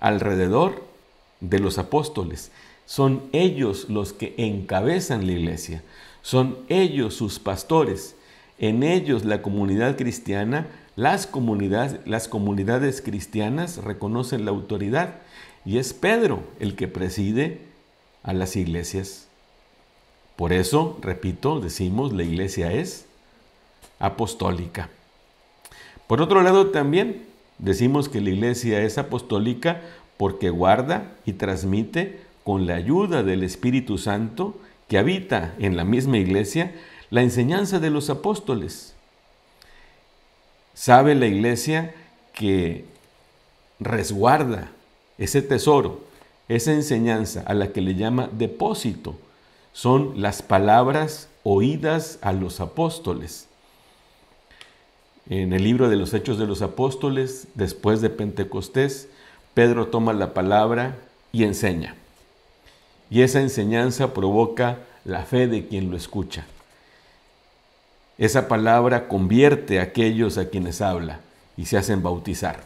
alrededor 0.00 0.84
de 1.40 1.58
los 1.58 1.78
apóstoles. 1.78 2.50
Son 2.86 3.22
ellos 3.32 3.88
los 3.88 4.12
que 4.12 4.34
encabezan 4.36 5.26
la 5.26 5.32
iglesia. 5.32 5.82
Son 6.22 6.58
ellos 6.68 7.14
sus 7.14 7.38
pastores. 7.38 8.16
En 8.58 8.82
ellos 8.82 9.24
la 9.24 9.42
comunidad 9.42 9.96
cristiana, 9.96 10.66
las 10.96 11.26
comunidades, 11.26 12.00
las 12.06 12.26
comunidades 12.26 13.02
cristianas 13.02 13.78
reconocen 13.78 14.44
la 14.44 14.50
autoridad. 14.50 15.16
Y 15.64 15.78
es 15.78 15.92
Pedro 15.92 16.42
el 16.58 16.74
que 16.74 16.88
preside 16.88 17.60
a 18.22 18.32
las 18.32 18.56
iglesias. 18.56 19.26
Por 20.36 20.52
eso, 20.52 20.98
repito, 21.00 21.60
decimos, 21.60 22.12
la 22.12 22.22
iglesia 22.22 22.72
es 22.72 23.06
apostólica. 23.98 24.90
Por 26.06 26.22
otro 26.22 26.42
lado, 26.42 26.68
también 26.68 27.24
decimos 27.58 28.08
que 28.08 28.20
la 28.20 28.30
iglesia 28.30 28.82
es 28.82 28.98
apostólica 28.98 29.82
porque 30.16 30.50
guarda 30.50 31.12
y 31.24 31.34
transmite 31.34 32.20
con 32.44 32.66
la 32.66 32.76
ayuda 32.76 33.22
del 33.22 33.42
Espíritu 33.42 33.98
Santo 33.98 34.56
que 34.88 34.98
habita 34.98 35.54
en 35.58 35.76
la 35.76 35.84
misma 35.84 36.18
iglesia 36.18 36.72
la 37.10 37.22
enseñanza 37.22 37.80
de 37.80 37.90
los 37.90 38.10
apóstoles. 38.10 38.94
Sabe 40.74 41.14
la 41.14 41.26
iglesia 41.26 41.94
que 42.32 42.84
resguarda 43.80 44.70
ese 45.18 45.42
tesoro, 45.42 46.04
esa 46.48 46.72
enseñanza 46.72 47.42
a 47.46 47.54
la 47.54 47.72
que 47.72 47.80
le 47.80 47.94
llama 47.94 48.28
depósito. 48.32 49.16
Son 49.72 50.20
las 50.20 50.42
palabras 50.42 51.28
oídas 51.42 52.18
a 52.22 52.32
los 52.32 52.60
apóstoles. 52.60 53.48
En 55.28 55.52
el 55.52 55.64
libro 55.64 55.88
de 55.88 55.96
los 55.96 56.14
Hechos 56.14 56.38
de 56.38 56.46
los 56.46 56.62
Apóstoles, 56.62 57.48
después 57.56 58.00
de 58.00 58.10
Pentecostés, 58.10 59.08
Pedro 59.54 59.88
toma 59.88 60.12
la 60.12 60.34
palabra 60.34 60.98
y 61.32 61.42
enseña. 61.42 61.96
Y 63.10 63.22
esa 63.22 63.40
enseñanza 63.40 64.14
provoca 64.14 64.78
la 65.04 65.24
fe 65.24 65.48
de 65.48 65.66
quien 65.66 65.90
lo 65.90 65.96
escucha. 65.96 66.46
Esa 68.18 68.46
palabra 68.46 69.08
convierte 69.08 69.80
a 69.80 69.84
aquellos 69.84 70.38
a 70.38 70.48
quienes 70.48 70.80
habla 70.80 71.20
y 71.56 71.66
se 71.66 71.76
hacen 71.76 72.04
bautizar. 72.04 72.62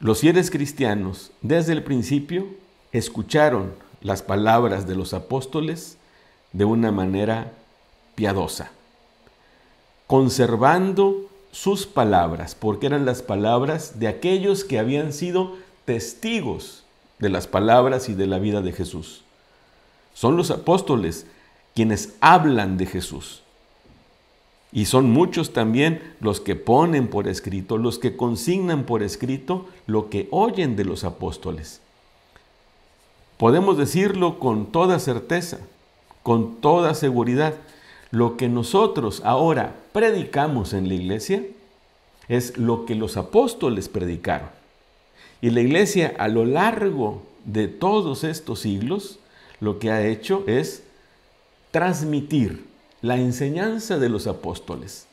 Los 0.00 0.18
fieles 0.18 0.50
cristianos 0.50 1.30
desde 1.42 1.74
el 1.74 1.84
principio 1.84 2.48
escucharon 2.90 3.72
las 4.00 4.22
palabras 4.22 4.88
de 4.88 4.96
los 4.96 5.14
apóstoles 5.14 5.96
de 6.52 6.64
una 6.64 6.90
manera 6.90 7.52
piadosa 8.16 8.72
conservando 10.12 11.30
sus 11.52 11.86
palabras, 11.86 12.54
porque 12.54 12.84
eran 12.86 13.06
las 13.06 13.22
palabras 13.22 13.98
de 13.98 14.08
aquellos 14.08 14.62
que 14.62 14.78
habían 14.78 15.14
sido 15.14 15.56
testigos 15.86 16.84
de 17.18 17.30
las 17.30 17.46
palabras 17.46 18.10
y 18.10 18.14
de 18.14 18.26
la 18.26 18.38
vida 18.38 18.60
de 18.60 18.72
Jesús. 18.72 19.22
Son 20.12 20.36
los 20.36 20.50
apóstoles 20.50 21.24
quienes 21.74 22.12
hablan 22.20 22.76
de 22.76 22.84
Jesús. 22.84 23.40
Y 24.70 24.84
son 24.84 25.10
muchos 25.10 25.54
también 25.54 26.14
los 26.20 26.42
que 26.42 26.56
ponen 26.56 27.08
por 27.08 27.26
escrito, 27.26 27.78
los 27.78 27.98
que 27.98 28.14
consignan 28.14 28.84
por 28.84 29.02
escrito 29.02 29.66
lo 29.86 30.10
que 30.10 30.28
oyen 30.30 30.76
de 30.76 30.84
los 30.84 31.04
apóstoles. 31.04 31.80
Podemos 33.38 33.78
decirlo 33.78 34.38
con 34.38 34.72
toda 34.72 34.98
certeza, 34.98 35.60
con 36.22 36.56
toda 36.56 36.92
seguridad, 36.92 37.54
lo 38.12 38.36
que 38.36 38.48
nosotros 38.48 39.22
ahora 39.24 39.74
predicamos 39.92 40.74
en 40.74 40.86
la 40.86 40.94
iglesia 40.94 41.42
es 42.28 42.58
lo 42.58 42.84
que 42.84 42.94
los 42.94 43.16
apóstoles 43.16 43.88
predicaron. 43.88 44.50
Y 45.40 45.50
la 45.50 45.62
iglesia 45.62 46.14
a 46.18 46.28
lo 46.28 46.44
largo 46.44 47.22
de 47.44 47.66
todos 47.66 48.22
estos 48.22 48.60
siglos 48.60 49.18
lo 49.60 49.78
que 49.78 49.90
ha 49.90 50.06
hecho 50.06 50.44
es 50.46 50.84
transmitir 51.70 52.66
la 53.00 53.16
enseñanza 53.16 53.98
de 53.98 54.10
los 54.10 54.26
apóstoles. 54.26 55.06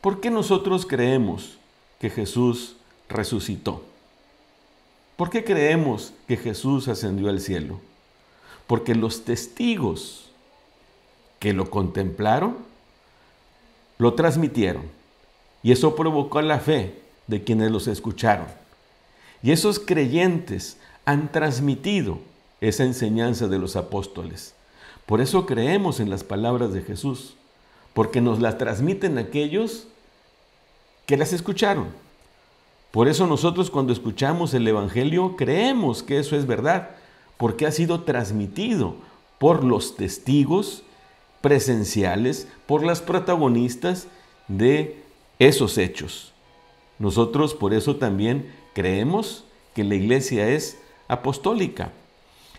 ¿Por 0.00 0.20
qué 0.20 0.30
nosotros 0.30 0.86
creemos 0.86 1.58
que 2.00 2.08
Jesús 2.08 2.76
resucitó? 3.10 3.82
¿Por 5.16 5.28
qué 5.28 5.44
creemos 5.44 6.14
que 6.26 6.38
Jesús 6.38 6.88
ascendió 6.88 7.28
al 7.28 7.40
cielo? 7.40 7.78
Porque 8.66 8.94
los 8.94 9.24
testigos 9.24 10.25
que 11.46 11.52
lo 11.52 11.70
contemplaron, 11.70 12.56
lo 13.98 14.14
transmitieron. 14.14 14.82
Y 15.62 15.70
eso 15.70 15.94
provocó 15.94 16.42
la 16.42 16.58
fe 16.58 16.98
de 17.28 17.44
quienes 17.44 17.70
los 17.70 17.86
escucharon. 17.86 18.48
Y 19.44 19.52
esos 19.52 19.78
creyentes 19.78 20.76
han 21.04 21.30
transmitido 21.30 22.18
esa 22.60 22.82
enseñanza 22.82 23.46
de 23.46 23.60
los 23.60 23.76
apóstoles. 23.76 24.56
Por 25.06 25.20
eso 25.20 25.46
creemos 25.46 26.00
en 26.00 26.10
las 26.10 26.24
palabras 26.24 26.72
de 26.72 26.82
Jesús, 26.82 27.36
porque 27.94 28.20
nos 28.20 28.40
las 28.40 28.58
transmiten 28.58 29.16
aquellos 29.16 29.86
que 31.06 31.16
las 31.16 31.32
escucharon. 31.32 31.90
Por 32.90 33.06
eso 33.06 33.28
nosotros 33.28 33.70
cuando 33.70 33.92
escuchamos 33.92 34.52
el 34.52 34.66
Evangelio 34.66 35.36
creemos 35.36 36.02
que 36.02 36.18
eso 36.18 36.34
es 36.34 36.44
verdad, 36.44 36.90
porque 37.36 37.66
ha 37.66 37.70
sido 37.70 38.00
transmitido 38.00 38.96
por 39.38 39.62
los 39.62 39.94
testigos 39.94 40.82
presenciales 41.46 42.48
por 42.66 42.82
las 42.82 43.00
protagonistas 43.00 44.08
de 44.48 44.96
esos 45.38 45.78
hechos. 45.78 46.32
Nosotros 46.98 47.54
por 47.54 47.72
eso 47.72 47.94
también 47.94 48.50
creemos 48.74 49.44
que 49.72 49.84
la 49.84 49.94
iglesia 49.94 50.48
es 50.48 50.76
apostólica. 51.06 51.92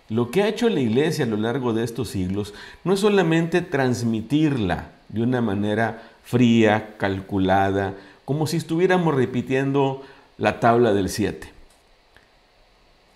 Lo 0.07 0.31
que 0.31 0.41
ha 0.41 0.47
hecho 0.47 0.69
la 0.69 0.79
iglesia 0.79 1.25
a 1.25 1.27
lo 1.27 1.35
largo 1.35 1.73
de 1.73 1.83
estos 1.83 2.07
siglos 2.07 2.53
no 2.85 2.93
es 2.93 3.01
solamente 3.01 3.59
transmitirla 3.59 4.91
de 5.09 5.21
una 5.21 5.41
manera 5.41 6.09
fría, 6.23 6.95
calculada, 6.95 7.93
como 8.23 8.47
si 8.47 8.55
estuviéramos 8.55 9.15
repitiendo 9.15 10.01
la 10.37 10.61
tabla 10.61 10.93
del 10.93 11.09
7. 11.09 11.51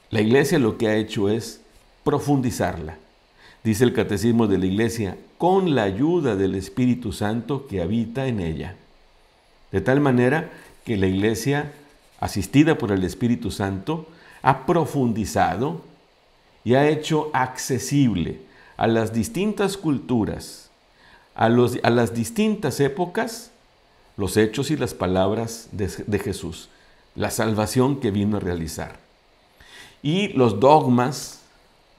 La 0.09 0.19
iglesia 0.19 0.59
lo 0.59 0.77
que 0.77 0.89
ha 0.89 0.97
hecho 0.97 1.29
es 1.29 1.61
profundizarla. 2.03 2.97
Dice 3.63 3.83
el 3.83 3.93
catecismo 3.93 4.47
de 4.47 4.57
la 4.57 4.65
iglesia, 4.65 5.17
con 5.37 5.75
la 5.75 5.83
ayuda 5.83 6.35
del 6.35 6.55
Espíritu 6.55 7.13
Santo 7.13 7.67
que 7.67 7.81
habita 7.81 8.27
en 8.27 8.39
ella. 8.39 8.75
De 9.71 9.81
tal 9.81 10.01
manera 10.01 10.51
que 10.83 10.97
la 10.97 11.07
iglesia, 11.07 11.71
asistida 12.19 12.77
por 12.77 12.91
el 12.91 13.03
Espíritu 13.03 13.51
Santo, 13.51 14.07
ha 14.41 14.65
profundizado 14.65 15.81
y 16.63 16.73
ha 16.73 16.87
hecho 16.87 17.29
accesible 17.33 18.39
a 18.77 18.87
las 18.87 19.13
distintas 19.13 19.77
culturas, 19.77 20.69
a, 21.35 21.49
los, 21.49 21.77
a 21.83 21.89
las 21.91 22.15
distintas 22.15 22.79
épocas, 22.79 23.51
los 24.17 24.37
hechos 24.37 24.71
y 24.71 24.77
las 24.77 24.93
palabras 24.93 25.69
de, 25.71 25.87
de 26.07 26.19
Jesús, 26.19 26.69
la 27.15 27.29
salvación 27.29 27.99
que 27.99 28.09
vino 28.09 28.37
a 28.37 28.39
realizar. 28.39 28.99
Y 30.01 30.29
los 30.29 30.59
dogmas, 30.59 31.40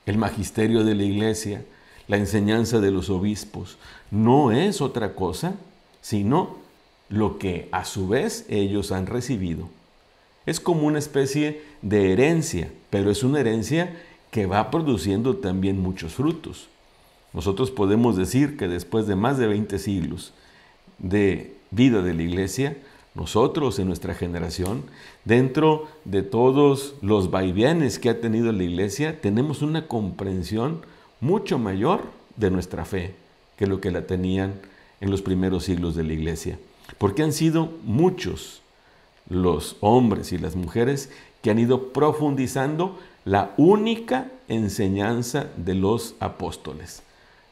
el 0.06 0.18
magisterio 0.18 0.84
de 0.84 0.94
la 0.94 1.04
iglesia, 1.04 1.64
la 2.08 2.16
enseñanza 2.16 2.80
de 2.80 2.90
los 2.90 3.10
obispos, 3.10 3.78
no 4.10 4.52
es 4.52 4.80
otra 4.80 5.14
cosa, 5.14 5.54
sino 6.00 6.56
lo 7.08 7.38
que 7.38 7.68
a 7.72 7.84
su 7.84 8.08
vez 8.08 8.46
ellos 8.48 8.92
han 8.92 9.06
recibido. 9.06 9.68
Es 10.46 10.60
como 10.60 10.86
una 10.86 10.98
especie 10.98 11.62
de 11.82 12.12
herencia, 12.12 12.72
pero 12.90 13.10
es 13.10 13.22
una 13.22 13.40
herencia 13.40 13.96
que 14.30 14.46
va 14.46 14.70
produciendo 14.70 15.36
también 15.36 15.80
muchos 15.80 16.14
frutos. 16.14 16.68
Nosotros 17.32 17.70
podemos 17.70 18.16
decir 18.16 18.56
que 18.56 18.66
después 18.68 19.06
de 19.06 19.14
más 19.14 19.38
de 19.38 19.46
20 19.46 19.78
siglos 19.78 20.32
de 20.98 21.54
vida 21.70 22.02
de 22.02 22.14
la 22.14 22.22
iglesia, 22.22 22.76
nosotros 23.14 23.78
en 23.78 23.88
nuestra 23.88 24.14
generación, 24.14 24.84
dentro 25.24 25.86
de 26.04 26.22
todos 26.22 26.94
los 27.02 27.30
vaivenes 27.30 27.98
que 27.98 28.08
ha 28.08 28.20
tenido 28.20 28.52
la 28.52 28.62
iglesia, 28.62 29.20
tenemos 29.20 29.62
una 29.62 29.86
comprensión 29.86 30.80
mucho 31.20 31.58
mayor 31.58 32.02
de 32.36 32.50
nuestra 32.50 32.84
fe 32.84 33.14
que 33.56 33.66
lo 33.66 33.80
que 33.80 33.90
la 33.90 34.06
tenían 34.06 34.54
en 35.00 35.10
los 35.10 35.20
primeros 35.20 35.64
siglos 35.64 35.94
de 35.94 36.04
la 36.04 36.14
iglesia. 36.14 36.58
Porque 36.98 37.22
han 37.22 37.32
sido 37.32 37.70
muchos 37.84 38.62
los 39.28 39.76
hombres 39.80 40.32
y 40.32 40.38
las 40.38 40.56
mujeres 40.56 41.10
que 41.42 41.50
han 41.50 41.58
ido 41.58 41.92
profundizando 41.92 42.98
la 43.24 43.52
única 43.56 44.28
enseñanza 44.48 45.46
de 45.56 45.74
los 45.74 46.14
apóstoles. 46.18 47.02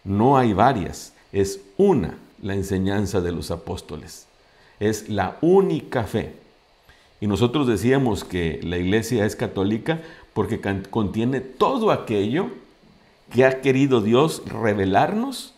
No 0.05 0.39
hay 0.39 0.53
varias, 0.53 1.13
es 1.33 1.61
una 1.77 2.17
la 2.43 2.55
enseñanza 2.55 3.21
de 3.21 3.33
los 3.33 3.51
apóstoles. 3.51 4.27
Es 4.81 5.09
la 5.09 5.39
única 5.41 6.05
fe. 6.05 6.35
Y 7.21 7.27
nosotros 7.27 7.67
decíamos 7.69 8.25
que 8.25 8.61
la 8.63 8.79
iglesia 8.79 9.25
es 9.25 9.37
católica 9.37 10.01
porque 10.33 10.61
contiene 10.91 11.41
todo 11.41 11.93
aquello 11.93 12.49
que 13.33 13.45
ha 13.45 13.61
querido 13.61 14.01
Dios 14.01 14.43
revelarnos, 14.47 15.55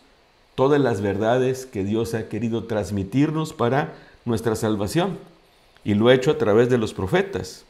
todas 0.53 0.79
las 0.79 1.01
verdades 1.01 1.65
que 1.65 1.83
Dios 1.83 2.13
ha 2.13 2.29
querido 2.29 2.65
transmitirnos 2.65 3.53
para 3.53 3.95
nuestra 4.25 4.55
salvación. 4.55 5.17
Y 5.83 5.95
lo 5.95 6.09
ha 6.09 6.13
hecho 6.13 6.29
a 6.29 6.37
través 6.37 6.69
de 6.69 6.77
los 6.77 6.93
profetas 6.93 7.65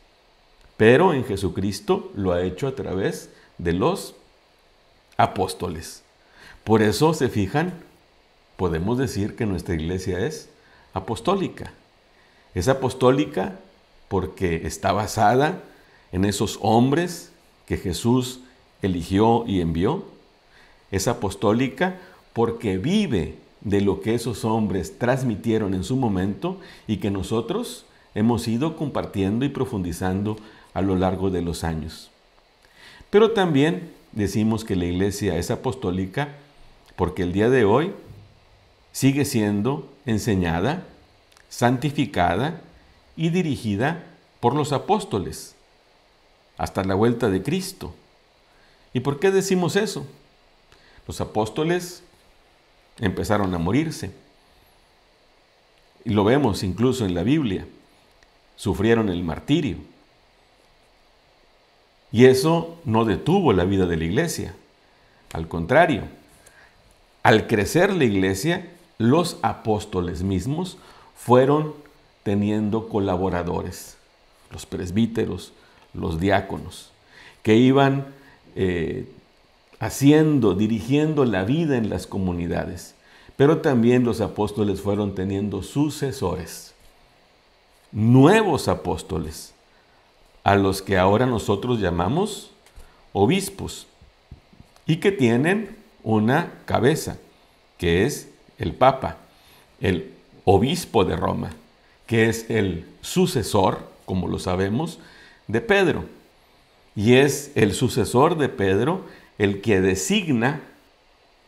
pero 0.77 1.13
en 1.13 1.23
Jesucristo 1.23 2.11
lo 2.15 2.33
ha 2.33 2.41
hecho 2.41 2.67
a 2.67 2.75
través 2.75 3.29
de 3.57 3.73
los 3.73 4.15
apóstoles. 5.17 6.03
Por 6.63 6.81
eso 6.81 7.13
se 7.13 7.29
fijan, 7.29 7.73
podemos 8.57 8.97
decir 8.97 9.35
que 9.35 9.45
nuestra 9.45 9.75
iglesia 9.75 10.25
es 10.25 10.49
apostólica. 10.93 11.73
Es 12.55 12.67
apostólica 12.67 13.59
porque 14.07 14.67
está 14.67 14.91
basada 14.91 15.61
en 16.11 16.25
esos 16.25 16.59
hombres 16.61 17.31
que 17.65 17.77
Jesús 17.77 18.41
eligió 18.81 19.45
y 19.47 19.61
envió. 19.61 20.05
Es 20.91 21.07
apostólica 21.07 21.99
porque 22.33 22.77
vive 22.77 23.37
de 23.61 23.81
lo 23.81 24.01
que 24.01 24.13
esos 24.13 24.45
hombres 24.45 24.99
transmitieron 24.99 25.73
en 25.73 25.83
su 25.83 25.95
momento 25.95 26.59
y 26.87 26.97
que 26.97 27.09
nosotros 27.09 27.85
hemos 28.13 28.47
ido 28.47 28.75
compartiendo 28.75 29.45
y 29.45 29.49
profundizando 29.49 30.37
a 30.73 30.81
lo 30.81 30.95
largo 30.95 31.29
de 31.29 31.41
los 31.41 31.63
años. 31.63 32.11
Pero 33.09 33.31
también 33.31 33.91
decimos 34.11 34.63
que 34.65 34.75
la 34.75 34.85
iglesia 34.85 35.37
es 35.37 35.49
apostólica 35.49 36.29
porque 36.95 37.23
el 37.23 37.31
día 37.31 37.49
de 37.49 37.65
hoy 37.65 37.93
sigue 38.93 39.25
siendo 39.25 39.91
enseñada, 40.05 40.85
santificada 41.49 42.61
y 43.17 43.29
dirigida 43.29 44.05
por 44.39 44.55
los 44.55 44.71
apóstoles 44.71 45.55
hasta 46.57 46.83
la 46.85 46.95
vuelta 46.95 47.29
de 47.29 47.43
Cristo. 47.43 47.93
¿Y 48.93 49.01
por 49.01 49.19
qué 49.19 49.31
decimos 49.31 49.75
eso? 49.75 50.05
Los 51.07 51.19
apóstoles 51.19 52.03
empezaron 52.99 53.53
a 53.53 53.57
morirse. 53.57 54.11
Y 56.05 56.11
lo 56.11 56.23
vemos 56.23 56.63
incluso 56.63 57.05
en 57.05 57.15
la 57.15 57.23
Biblia. 57.23 57.65
Sufrieron 58.55 59.09
el 59.09 59.23
martirio. 59.23 59.77
Y 62.11 62.25
eso 62.25 62.79
no 62.85 63.05
detuvo 63.05 63.53
la 63.53 63.65
vida 63.65 63.87
de 63.87 63.97
la 63.97 64.03
iglesia. 64.03 64.53
Al 65.31 65.47
contrario, 65.47 66.03
al 67.23 67.47
crecer 67.47 67.91
la 67.91 68.03
iglesia, 68.03 68.69
los 68.97 69.37
apóstoles 69.41 70.23
mismos 70.23 70.77
fueron 71.15 71.73
teniendo 72.23 72.87
colaboradores, 72.89 73.97
los 74.51 74.65
presbíteros, 74.65 75.53
los 75.93 76.19
diáconos, 76.19 76.91
que 77.43 77.55
iban 77.55 78.07
eh, 78.55 79.09
haciendo, 79.79 80.55
dirigiendo 80.55 81.25
la 81.25 81.43
vida 81.43 81.77
en 81.77 81.89
las 81.89 82.07
comunidades. 82.07 82.95
Pero 83.35 83.59
también 83.59 84.03
los 84.03 84.21
apóstoles 84.21 84.81
fueron 84.81 85.15
teniendo 85.15 85.63
sucesores, 85.63 86.73
nuevos 87.91 88.67
apóstoles, 88.67 89.53
a 90.43 90.55
los 90.55 90.81
que 90.81 90.97
ahora 90.97 91.25
nosotros 91.25 91.79
llamamos 91.79 92.51
obispos 93.13 93.87
y 94.85 94.97
que 94.97 95.11
tienen 95.11 95.77
una 96.03 96.51
cabeza, 96.65 97.17
que 97.77 98.05
es 98.05 98.29
el 98.57 98.73
Papa, 98.73 99.17
el 99.81 100.11
obispo 100.45 101.05
de 101.05 101.15
Roma, 101.15 101.51
que 102.07 102.29
es 102.29 102.49
el 102.49 102.85
sucesor, 103.01 103.87
como 104.05 104.27
lo 104.27 104.39
sabemos, 104.39 104.99
de 105.47 105.61
Pedro. 105.61 106.05
Y 106.95 107.15
es 107.15 107.51
el 107.55 107.73
sucesor 107.73 108.37
de 108.37 108.49
Pedro 108.49 109.05
el 109.37 109.61
que 109.61 109.81
designa 109.81 110.61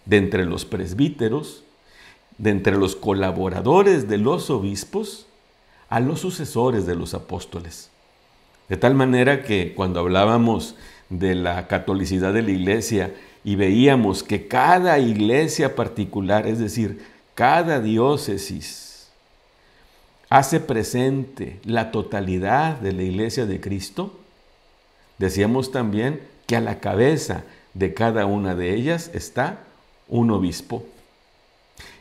de 0.06 0.18
entre 0.18 0.46
los 0.46 0.66
presbíteros, 0.66 1.64
de 2.38 2.50
entre 2.50 2.78
los 2.78 2.96
colaboradores 2.96 4.08
de 4.08 4.18
los 4.18 4.50
obispos, 4.50 5.28
a 5.90 6.00
los 6.00 6.20
sucesores 6.20 6.86
de 6.86 6.96
los 6.96 7.14
apóstoles. 7.14 7.90
De 8.70 8.78
tal 8.78 8.96
manera 8.96 9.44
que 9.44 9.74
cuando 9.76 10.00
hablábamos 10.00 10.76
de 11.10 11.36
la 11.36 11.68
catolicidad 11.68 12.34
de 12.34 12.42
la 12.42 12.52
iglesia 12.52 13.14
y 13.46 13.56
veíamos 13.56 14.24
que 14.24 14.48
cada 14.48 14.98
iglesia 14.98 15.76
particular, 15.76 16.48
es 16.48 16.58
decir, 16.58 17.06
cada 17.36 17.80
diócesis, 17.80 19.08
hace 20.32 20.60
presente 20.60 21.60
la 21.64 21.92
totalidad 21.92 22.80
de 22.80 22.92
la 22.92 23.04
iglesia 23.04 23.46
de 23.46 23.62
Cristo, 23.62 24.18
decíamos 25.20 25.72
también 25.72 26.22
que 26.48 26.56
a 26.56 26.60
la 26.60 26.80
cabeza 26.80 27.44
de 27.76 27.94
cada 27.94 28.26
una 28.26 28.56
de 28.56 28.74
ellas 28.74 29.12
está 29.14 29.60
un 30.10 30.32
obispo. 30.32 30.84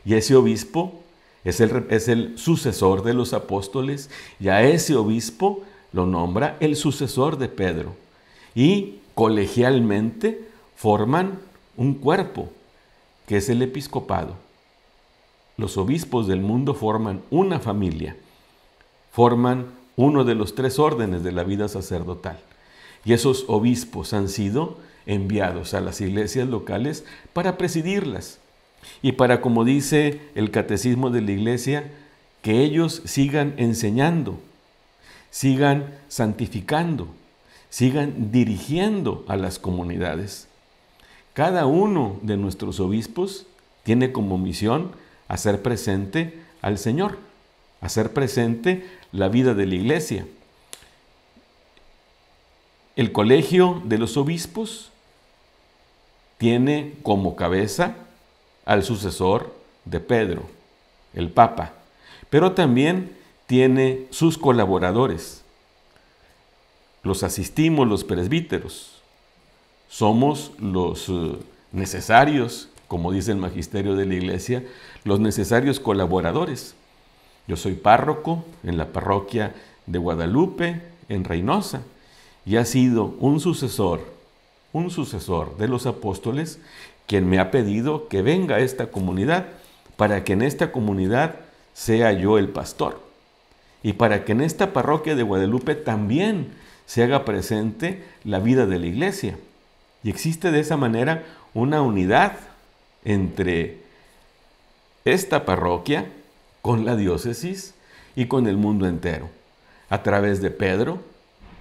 Y 0.06 0.14
ese 0.14 0.36
obispo 0.36 1.02
es 1.44 1.60
el, 1.60 1.86
es 1.90 2.08
el 2.08 2.38
sucesor 2.38 3.02
de 3.02 3.12
los 3.12 3.34
apóstoles 3.34 4.08
y 4.40 4.48
a 4.48 4.62
ese 4.62 4.96
obispo 4.96 5.62
lo 5.92 6.06
nombra 6.06 6.56
el 6.60 6.74
sucesor 6.74 7.36
de 7.36 7.48
Pedro 7.48 7.94
y 8.54 9.00
colegialmente 9.14 10.53
forman 10.76 11.38
un 11.76 11.94
cuerpo 11.94 12.50
que 13.26 13.36
es 13.36 13.48
el 13.48 13.62
episcopado. 13.62 14.36
Los 15.56 15.76
obispos 15.76 16.26
del 16.26 16.40
mundo 16.40 16.74
forman 16.74 17.22
una 17.30 17.60
familia, 17.60 18.16
forman 19.12 19.66
uno 19.96 20.24
de 20.24 20.34
los 20.34 20.54
tres 20.54 20.78
órdenes 20.78 21.22
de 21.22 21.32
la 21.32 21.44
vida 21.44 21.68
sacerdotal. 21.68 22.38
Y 23.04 23.12
esos 23.12 23.44
obispos 23.48 24.12
han 24.12 24.28
sido 24.28 24.78
enviados 25.06 25.74
a 25.74 25.80
las 25.80 26.00
iglesias 26.00 26.48
locales 26.48 27.04
para 27.32 27.56
presidirlas 27.56 28.38
y 29.02 29.12
para, 29.12 29.40
como 29.40 29.64
dice 29.64 30.20
el 30.34 30.50
catecismo 30.50 31.10
de 31.10 31.20
la 31.20 31.32
iglesia, 31.32 31.92
que 32.42 32.62
ellos 32.62 33.02
sigan 33.04 33.54
enseñando 33.56 34.38
sigan 35.34 35.92
santificando, 36.06 37.08
sigan 37.68 38.30
dirigiendo 38.30 39.24
a 39.26 39.36
las 39.36 39.58
comunidades. 39.58 40.46
Cada 41.34 41.66
uno 41.66 42.18
de 42.22 42.36
nuestros 42.36 42.78
obispos 42.78 43.46
tiene 43.82 44.12
como 44.12 44.38
misión 44.38 44.92
hacer 45.28 45.62
presente 45.62 46.40
al 46.62 46.78
Señor, 46.78 47.18
hacer 47.80 48.12
presente 48.12 48.88
la 49.10 49.28
vida 49.28 49.52
de 49.54 49.66
la 49.66 49.74
iglesia. 49.74 50.26
El 52.94 53.10
colegio 53.10 53.82
de 53.84 53.98
los 53.98 54.16
obispos 54.16 54.92
tiene 56.38 56.94
como 57.02 57.34
cabeza 57.34 57.96
al 58.64 58.84
sucesor 58.84 59.52
de 59.84 59.98
Pedro, 59.98 60.44
el 61.14 61.30
Papa, 61.30 61.72
pero 62.30 62.52
también 62.52 63.16
tiene 63.46 64.06
sus 64.10 64.38
colaboradores. 64.38 65.42
Los 67.02 67.24
asistimos 67.24 67.88
los 67.88 68.04
presbíteros. 68.04 68.93
Somos 69.88 70.52
los 70.58 71.08
eh, 71.08 71.36
necesarios, 71.72 72.68
como 72.88 73.12
dice 73.12 73.32
el 73.32 73.38
magisterio 73.38 73.96
de 73.96 74.06
la 74.06 74.14
iglesia, 74.14 74.64
los 75.04 75.20
necesarios 75.20 75.80
colaboradores. 75.80 76.74
Yo 77.46 77.56
soy 77.56 77.74
párroco 77.74 78.44
en 78.62 78.76
la 78.78 78.92
parroquia 78.92 79.54
de 79.86 79.98
Guadalupe, 79.98 80.82
en 81.08 81.24
Reynosa, 81.24 81.82
y 82.46 82.56
ha 82.56 82.64
sido 82.64 83.14
un 83.20 83.40
sucesor 83.40 84.14
un 84.74 84.90
sucesor 84.90 85.56
de 85.56 85.68
los 85.68 85.86
apóstoles, 85.86 86.58
quien 87.06 87.30
me 87.30 87.38
ha 87.38 87.50
pedido 87.50 88.08
que 88.08 88.22
venga 88.22 88.56
a 88.56 88.60
esta 88.60 88.88
comunidad 88.88 89.46
para 89.96 90.24
que 90.24 90.34
en 90.34 90.42
esta 90.42 90.72
comunidad 90.72 91.36
sea 91.72 92.12
yo 92.12 92.38
el 92.38 92.48
pastor 92.48 93.00
y 93.82 93.94
para 93.94 94.24
que 94.24 94.32
en 94.32 94.40
esta 94.40 94.72
parroquia 94.72 95.14
de 95.14 95.22
Guadalupe 95.22 95.76
también 95.76 96.48
se 96.86 97.04
haga 97.04 97.24
presente 97.24 98.04
la 98.24 98.40
vida 98.40 98.66
de 98.66 98.78
la 98.80 98.86
iglesia. 98.86 99.38
Y 100.04 100.10
existe 100.10 100.52
de 100.52 100.60
esa 100.60 100.76
manera 100.76 101.24
una 101.54 101.80
unidad 101.80 102.36
entre 103.04 103.78
esta 105.04 105.44
parroquia 105.44 106.06
con 106.62 106.84
la 106.84 106.94
diócesis 106.94 107.74
y 108.14 108.26
con 108.26 108.46
el 108.46 108.56
mundo 108.56 108.86
entero, 108.86 109.30
a 109.88 110.02
través 110.02 110.40
de 110.40 110.50
Pedro, 110.50 111.00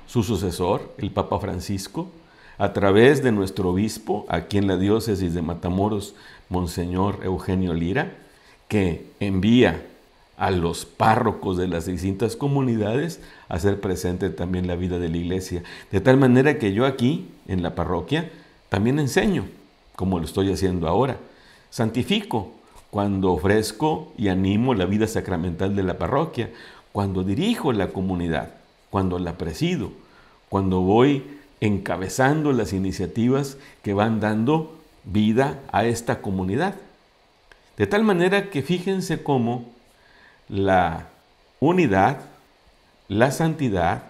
su 0.07 0.23
sucesor, 0.23 0.93
el 0.97 1.11
Papa 1.11 1.39
Francisco, 1.39 2.09
a 2.57 2.73
través 2.73 3.23
de 3.23 3.31
nuestro 3.31 3.69
obispo 3.69 4.25
aquí 4.29 4.57
en 4.57 4.67
la 4.67 4.77
diócesis 4.77 5.33
de 5.33 5.41
Matamoros, 5.41 6.13
Monseñor 6.49 7.21
Eugenio 7.23 7.73
Lira, 7.73 8.11
que 8.67 9.07
envía 9.19 9.85
a 10.37 10.51
los 10.51 10.85
párrocos 10.85 11.57
de 11.57 11.67
las 11.67 11.85
distintas 11.85 12.35
comunidades 12.35 13.21
hacer 13.49 13.79
presente 13.79 14.29
también 14.29 14.67
la 14.67 14.75
vida 14.75 14.99
de 14.99 15.09
la 15.09 15.17
iglesia. 15.17 15.63
De 15.91 16.01
tal 16.01 16.17
manera 16.17 16.57
que 16.57 16.73
yo 16.73 16.85
aquí, 16.85 17.29
en 17.47 17.61
la 17.61 17.75
parroquia, 17.75 18.31
también 18.69 18.99
enseño, 18.99 19.45
como 19.95 20.19
lo 20.19 20.25
estoy 20.25 20.51
haciendo 20.51 20.87
ahora. 20.87 21.17
Santifico 21.69 22.51
cuando 22.89 23.31
ofrezco 23.31 24.13
y 24.17 24.27
animo 24.27 24.75
la 24.75 24.85
vida 24.85 25.07
sacramental 25.07 25.75
de 25.75 25.81
la 25.81 25.97
parroquia, 25.97 26.51
cuando 26.91 27.23
dirijo 27.23 27.73
la 27.73 27.87
comunidad, 27.87 28.51
cuando 28.91 29.17
la 29.17 29.35
presido, 29.35 29.91
cuando 30.47 30.81
voy 30.81 31.23
encabezando 31.59 32.51
las 32.53 32.71
iniciativas 32.71 33.57
que 33.81 33.95
van 33.95 34.19
dando 34.19 34.75
vida 35.05 35.59
a 35.71 35.85
esta 35.85 36.21
comunidad. 36.21 36.75
De 37.77 37.87
tal 37.87 38.03
manera 38.03 38.51
que 38.51 38.61
fíjense 38.61 39.23
cómo 39.23 39.72
la 40.53 41.07
unidad, 41.59 42.19
la 43.07 43.31
santidad, 43.31 44.03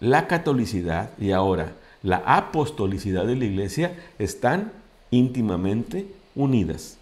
la 0.00 0.26
catolicidad 0.26 1.10
y 1.16 1.30
ahora 1.30 1.74
la 2.02 2.16
apostolicidad 2.26 3.24
de 3.24 3.36
la 3.36 3.44
iglesia 3.44 3.96
están 4.18 4.72
íntimamente 5.12 6.12
unidas. 6.34 6.98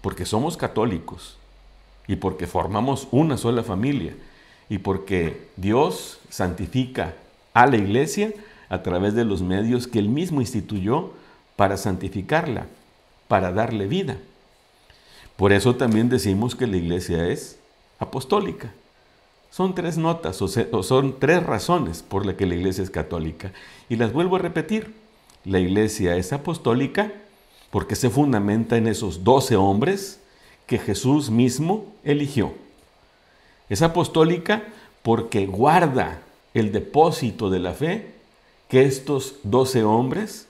Porque 0.00 0.26
somos 0.26 0.56
católicos 0.56 1.38
y 2.08 2.16
porque 2.16 2.48
formamos 2.48 3.06
una 3.12 3.36
sola 3.36 3.62
familia 3.62 4.14
y 4.68 4.78
porque 4.78 5.48
Dios 5.56 6.18
santifica 6.30 7.14
a 7.54 7.66
la 7.66 7.76
iglesia 7.76 8.32
a 8.68 8.82
través 8.82 9.14
de 9.14 9.24
los 9.24 9.42
medios 9.42 9.86
que 9.86 10.00
él 10.00 10.08
mismo 10.08 10.40
instituyó 10.40 11.12
para 11.54 11.76
santificarla, 11.76 12.66
para 13.28 13.52
darle 13.52 13.86
vida. 13.86 14.16
Por 15.38 15.52
eso 15.52 15.76
también 15.76 16.08
decimos 16.08 16.56
que 16.56 16.66
la 16.66 16.78
iglesia 16.78 17.28
es 17.28 17.60
apostólica. 18.00 18.72
Son 19.52 19.72
tres 19.72 19.96
notas 19.96 20.42
o, 20.42 20.48
son 20.82 21.20
tres 21.20 21.44
razones 21.44 22.02
por 22.02 22.26
las 22.26 22.34
que 22.34 22.44
la 22.44 22.56
iglesia 22.56 22.82
es 22.82 22.90
católica. 22.90 23.52
Y 23.88 23.94
las 23.94 24.12
vuelvo 24.12 24.34
a 24.34 24.40
repetir. 24.40 24.96
La 25.44 25.60
iglesia 25.60 26.16
es 26.16 26.32
apostólica 26.32 27.12
porque 27.70 27.94
se 27.94 28.10
fundamenta 28.10 28.78
en 28.78 28.88
esos 28.88 29.22
doce 29.22 29.54
hombres 29.54 30.18
que 30.66 30.76
Jesús 30.76 31.30
mismo 31.30 31.86
eligió. 32.02 32.52
Es 33.68 33.80
apostólica 33.82 34.64
porque 35.04 35.46
guarda 35.46 36.20
el 36.52 36.72
depósito 36.72 37.48
de 37.48 37.60
la 37.60 37.74
fe 37.74 38.10
que 38.68 38.82
estos 38.82 39.36
doce 39.44 39.84
hombres 39.84 40.47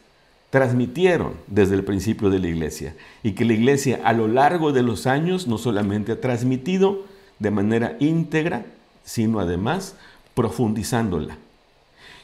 transmitieron 0.51 1.35
desde 1.47 1.75
el 1.75 1.85
principio 1.85 2.31
de 2.31 2.39
la 2.39 2.49
iglesia 2.49 2.95
y 3.23 3.33
que 3.33 3.45
la 3.45 3.53
iglesia 3.53 4.01
a 4.05 4.13
lo 4.13 4.29
largo 4.29 4.73
de 4.73 4.83
los 4.83 5.07
años 5.07 5.47
no 5.47 5.59
solamente 5.59 6.13
ha 6.13 6.21
transmitido 6.21 7.05
de 7.39 7.51
manera 7.51 7.97
íntegra, 8.01 8.67
sino 9.05 9.41
además 9.41 9.97
profundizándola. 10.35 11.37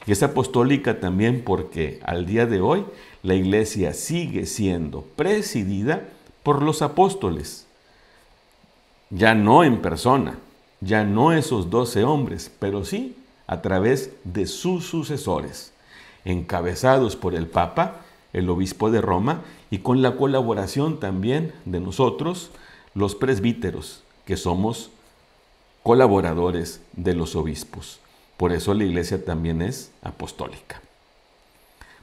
Y 0.07 0.11
es 0.11 0.23
apostólica 0.23 0.99
también 0.99 1.43
porque 1.43 1.99
al 2.03 2.25
día 2.25 2.45
de 2.45 2.61
hoy 2.61 2.85
la 3.23 3.35
iglesia 3.35 3.93
sigue 3.93 4.45
siendo 4.45 5.01
presidida 5.15 6.03
por 6.43 6.61
los 6.61 6.81
apóstoles, 6.81 7.65
ya 9.09 9.33
no 9.33 9.63
en 9.63 9.81
persona, 9.81 10.37
ya 10.81 11.03
no 11.03 11.31
esos 11.33 11.69
doce 11.69 12.03
hombres, 12.03 12.51
pero 12.59 12.85
sí 12.85 13.15
a 13.47 13.61
través 13.61 14.11
de 14.23 14.45
sus 14.45 14.85
sucesores, 14.85 15.73
encabezados 16.23 17.15
por 17.15 17.35
el 17.35 17.47
Papa, 17.47 18.04
el 18.35 18.49
obispo 18.49 18.91
de 18.91 19.01
Roma, 19.01 19.41
y 19.71 19.79
con 19.79 20.01
la 20.01 20.17
colaboración 20.17 20.99
también 20.99 21.53
de 21.65 21.79
nosotros, 21.79 22.51
los 22.93 23.15
presbíteros, 23.15 24.03
que 24.25 24.37
somos 24.37 24.89
colaboradores 25.83 26.81
de 26.93 27.13
los 27.13 27.35
obispos. 27.35 27.99
Por 28.37 28.51
eso 28.51 28.73
la 28.73 28.83
iglesia 28.83 29.23
también 29.23 29.61
es 29.61 29.91
apostólica. 30.01 30.81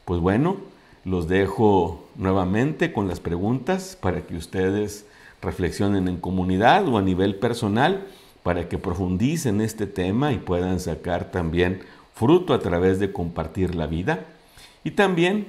Pues 0.04 0.20
bueno, 0.20 0.56
los 1.04 1.28
dejo 1.28 2.04
nuevamente 2.16 2.92
con 2.92 3.08
las 3.08 3.20
preguntas 3.20 3.98
para 4.00 4.22
que 4.22 4.36
ustedes 4.36 5.04
reflexionen 5.40 6.08
en 6.08 6.16
comunidad 6.16 6.88
o 6.88 6.96
a 6.96 7.02
nivel 7.02 7.36
personal 7.36 8.06
para 8.42 8.68
que 8.68 8.78
profundicen 8.78 9.60
este 9.60 9.86
tema 9.86 10.32
y 10.32 10.38
puedan 10.38 10.80
sacar 10.80 11.30
también 11.30 11.82
fruto 12.14 12.54
a 12.54 12.60
través 12.60 12.98
de 12.98 13.12
compartir 13.12 13.74
la 13.74 13.86
vida. 13.86 14.26
Y 14.84 14.92
también, 14.92 15.46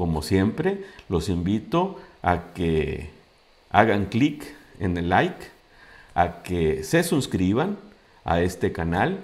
como 0.00 0.22
siempre, 0.22 0.82
los 1.10 1.28
invito 1.28 2.00
a 2.22 2.54
que 2.54 3.10
hagan 3.68 4.06
clic 4.06 4.46
en 4.78 4.96
el 4.96 5.10
like, 5.10 5.48
a 6.14 6.42
que 6.42 6.84
se 6.84 7.02
suscriban 7.02 7.76
a 8.24 8.40
este 8.40 8.72
canal 8.72 9.18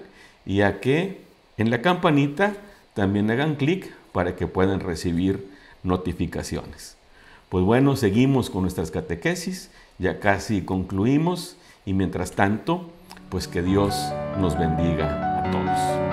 y 0.45 0.61
a 0.61 0.79
que 0.79 1.21
en 1.57 1.71
la 1.71 1.81
campanita 1.81 2.53
también 2.93 3.31
hagan 3.31 3.55
clic 3.55 3.91
para 4.11 4.35
que 4.35 4.45
puedan 4.45 4.79
recibir 4.79 5.49
notificaciones. 5.81 6.95
Pues 7.49 7.65
bueno, 7.65 7.95
seguimos 7.95 8.51
con 8.51 8.61
nuestras 8.61 8.91
catequesis, 8.91 9.71
ya 9.97 10.19
casi 10.19 10.61
concluimos 10.61 11.57
y 11.87 11.93
mientras 11.93 12.33
tanto, 12.33 12.91
pues 13.31 13.47
que 13.47 13.63
Dios 13.63 13.95
nos 14.39 14.55
bendiga 14.59 15.39
a 15.39 15.49
todos. 15.49 16.06